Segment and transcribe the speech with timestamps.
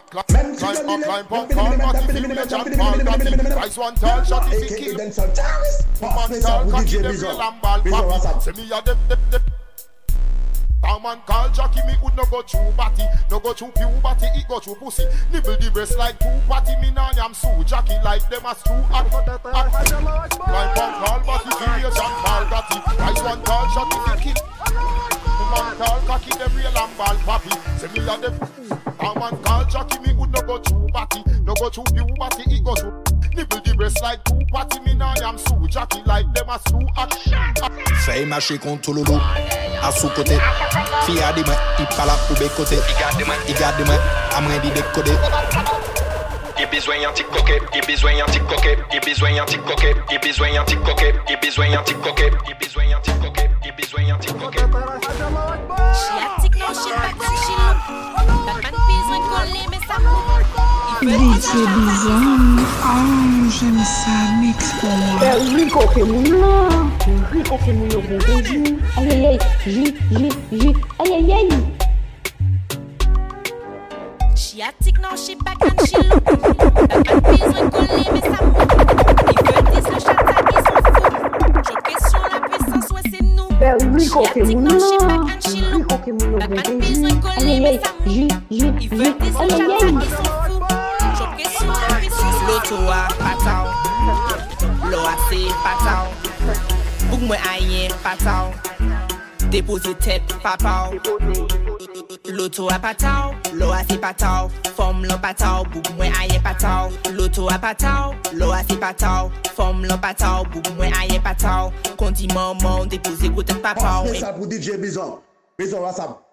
[0.00, 3.36] Climb up, climb up, call Matty, feel me, John Paul, Matty.
[3.36, 4.96] Price one tall shot if he kill.
[4.96, 8.42] Woman tall, cocky, them real and ball, papi.
[8.42, 9.42] Say me a dip, dip, dip.
[10.84, 14.46] A man call Jackie, me would no go through batty No go through puberty, it
[14.48, 15.04] go through pussy.
[15.32, 17.64] Nibble the breast like two patty Me nah yam sue.
[17.64, 19.72] Jackie like them as two hot hot
[20.30, 24.46] Climb on call batty, serious and call gatty Price one call shot if he kill
[25.50, 29.64] Man call cocky, them real and ball papi Say me a them A man call
[29.66, 32.92] Jackie, me would no go through batty No go through puberty, it go through
[33.36, 36.80] Nibble the breast like two patty Me nah yam sue Jackie like them as two
[36.96, 37.14] hot
[38.02, 39.20] Fè mache kont tout loulou
[39.82, 40.34] A sou kote
[41.06, 44.00] Fi a di mwen I pala pou be kote I gade mwen I gade mwen
[44.34, 45.14] A mwen di dekode
[46.58, 49.94] I bezwen yon ti koke I bezwen yon ti koke I bezwen yon ti koke
[50.10, 53.46] I bezwen yon ti koke I bezwen yon ti koke I bezwen yon ti koke
[53.62, 54.66] I bezwen yon ti koke
[55.94, 56.45] She
[61.06, 62.40] Métier bizarre.
[62.82, 65.20] Oh, j'aime ça, mix pour moi.
[65.54, 66.68] Lui, qu'on fait moulin.
[67.32, 67.58] Lui, qu'on
[68.00, 68.76] bon.
[68.96, 69.38] Aïe, aïe, aïe.
[69.64, 70.74] J, J, J.
[70.98, 71.48] Aïe, aïe, aïe.
[74.34, 76.24] She a tick she back and she look.
[76.24, 77.78] Back and please, we go.
[77.82, 79.52] If you
[82.32, 83.48] la puissance, ouais, c'est nous.
[84.00, 85.86] She a tick she back and she look.
[86.38, 87.00] Back and please,
[92.68, 93.66] Towa pataw
[94.90, 96.06] Loase pataw
[97.10, 98.50] Bouk mwen ayen pataw
[99.50, 100.90] Depoze tet papaw
[102.26, 108.14] Loto a pataw Loase pataw Fom lan pataw Bouk mwen ayen pataw Loto a pataw
[108.34, 114.02] Loase pataw Fom lan pataw Bouk mwen ayen pataw Konti moun moun Depoze kote papaw
[114.10, 115.20] Passe sa pou DJ Bizon
[115.54, 116.25] Bizon wasap